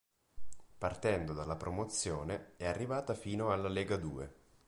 Partendo 0.79 1.31
dalla 1.31 1.55
Promozione 1.55 2.53
è 2.57 2.65
arrivata 2.65 3.13
fino 3.13 3.51
alla 3.51 3.67
Legadue. 3.69 4.33